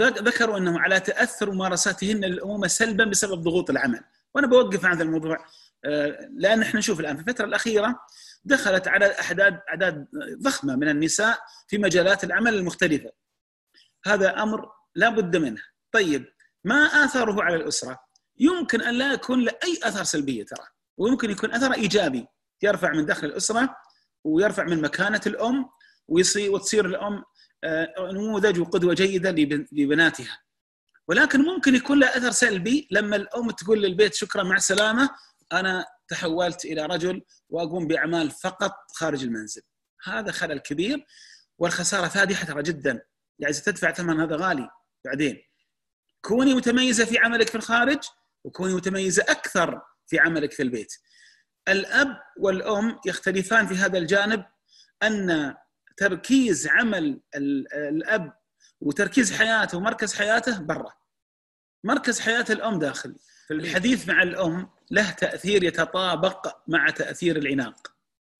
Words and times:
ذكروا 0.00 0.58
أنه 0.58 0.80
على 0.80 1.00
تأثر 1.00 1.50
ممارساتهن 1.50 2.24
للامومه 2.24 2.66
سلبا 2.66 3.04
بسبب 3.04 3.42
ضغوط 3.42 3.70
العمل، 3.70 4.00
وأنا 4.34 4.46
بوقف 4.46 4.84
عن 4.84 4.92
هذا 4.92 5.02
الموضوع 5.02 5.46
لأن 6.30 6.62
إحنا 6.62 6.78
نشوف 6.78 7.00
الآن 7.00 7.16
في 7.16 7.22
الفترة 7.22 7.44
الأخيرة 7.44 8.00
دخلت 8.44 8.88
على 8.88 9.06
اعداد 9.06 9.60
أعداد 9.68 10.06
ضخمة 10.42 10.76
من 10.76 10.88
النساء 10.88 11.38
في 11.68 11.78
مجالات 11.78 12.24
العمل 12.24 12.54
المختلفة. 12.54 13.10
هذا 14.06 14.42
أمر 14.42 14.70
لا 14.94 15.08
بد 15.08 15.36
منه. 15.36 15.62
طيب 15.92 16.24
ما 16.64 17.04
آثاره 17.04 17.42
على 17.42 17.56
الأسرة؟ 17.56 17.98
يمكن 18.38 18.80
أن 18.80 18.94
لا 18.94 19.12
يكون 19.12 19.44
له 19.44 19.52
اي 19.64 19.80
أثر 19.82 20.04
سلبية 20.04 20.44
ترى، 20.44 20.66
ويمكن 20.96 21.30
يكون 21.30 21.52
اثره 21.52 21.74
إيجابي 21.74 22.26
يرفع 22.62 22.92
من 22.92 23.06
دخل 23.06 23.26
الأسرة 23.26 23.76
ويرفع 24.24 24.64
من 24.64 24.82
مكانة 24.82 25.20
الأم 25.26 25.70
وتصير 26.08 26.86
الأم 26.86 27.14
آه، 27.14 27.24
نموذج 27.98 28.60
وقدوه 28.60 28.94
جيدة 28.94 29.30
لبناتها. 29.72 30.38
ولكن 31.08 31.40
ممكن 31.40 31.74
يكون 31.74 32.00
له 32.00 32.16
أثر 32.16 32.30
سلبي 32.30 32.88
لما 32.90 33.16
الأم 33.16 33.50
تقول 33.50 33.82
للبيت 33.82 34.14
شكرا 34.14 34.42
مع 34.42 34.56
السلامة 34.56 35.10
أنا 35.52 35.86
تحولت 36.08 36.64
إلى 36.64 36.86
رجل 36.86 37.22
وأقوم 37.48 37.86
بأعمال 37.86 38.30
فقط 38.30 38.74
خارج 38.94 39.22
المنزل. 39.22 39.62
هذا 40.04 40.32
خلل 40.32 40.58
كبير 40.58 41.06
والخسارة 41.58 42.08
فادحه 42.08 42.46
ترى 42.46 42.62
جدا 42.62 43.02
يعني 43.38 43.52
ستدفع 43.52 43.92
ثمن 43.92 44.20
هذا 44.20 44.36
غالي 44.36 44.70
بعدين. 45.04 45.42
كوني 46.20 46.54
متميزة 46.54 47.04
في 47.04 47.18
عملك 47.18 47.48
في 47.48 47.54
الخارج 47.54 47.98
وكوني 48.44 48.74
متميزة 48.74 49.22
أكثر 49.28 49.82
في 50.06 50.18
عملك 50.18 50.52
في 50.52 50.62
البيت. 50.62 50.92
الأب 51.68 52.18
والأم 52.38 52.98
يختلفان 53.06 53.66
في 53.66 53.74
هذا 53.74 53.98
الجانب 53.98 54.44
أن 55.02 55.54
تركيز 55.96 56.66
عمل 56.66 57.20
الأب 57.34 58.32
وتركيز 58.80 59.32
حياته 59.32 59.78
ومركز 59.78 60.14
حياته 60.14 60.58
برا. 60.58 60.92
مركز 61.84 62.20
حياة 62.20 62.44
الأم 62.50 62.78
داخل. 62.78 63.16
الحديث 63.50 64.08
مع 64.08 64.22
الأم 64.22 64.70
له 64.90 65.10
تأثير 65.10 65.64
يتطابق 65.64 66.56
مع 66.68 66.90
تأثير 66.90 67.36
العناق 67.36 67.92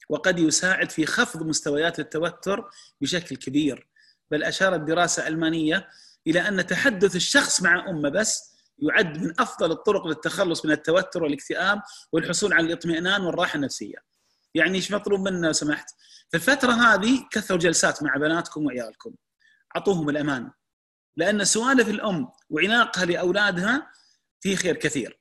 وقد 0.08 0.38
يساعد 0.38 0.90
في 0.90 1.06
خفض 1.06 1.42
مستويات 1.42 1.98
التوتر 1.98 2.70
بشكل 3.00 3.36
كبير. 3.36 3.88
بل 4.30 4.44
أشارت 4.44 4.80
دراسة 4.80 5.28
ألمانية 5.28 5.88
إلى 6.26 6.48
أن 6.48 6.66
تحدث 6.66 7.16
الشخص 7.16 7.62
مع 7.62 7.90
أمه 7.90 8.08
بس 8.08 8.56
يعد 8.78 9.18
من 9.18 9.32
أفضل 9.38 9.72
الطرق 9.72 10.06
للتخلص 10.06 10.64
من 10.64 10.72
التوتر 10.72 11.22
والاكتئاب 11.22 11.82
والحصول 12.12 12.52
على 12.52 12.66
الاطمئنان 12.66 13.22
والراحة 13.22 13.56
النفسية. 13.56 14.05
يعني 14.56 14.78
إيش 14.78 14.92
مطلوب 14.92 15.28
منا 15.28 15.46
لو 15.46 15.52
سمحت؟ 15.52 15.86
في 16.30 16.36
الفترة 16.36 16.72
هذه 16.72 17.28
كثروا 17.32 17.58
جلسات 17.58 18.02
مع 18.02 18.16
بناتكم 18.16 18.66
وعيالكم. 18.66 19.14
أعطوهم 19.76 20.08
الأمان. 20.08 20.50
لأن 21.16 21.44
سوالف 21.44 21.88
الأم 21.88 22.28
وعناقها 22.50 23.04
لأولادها 23.04 23.90
في 24.40 24.56
خير 24.56 24.76
كثير. 24.76 25.14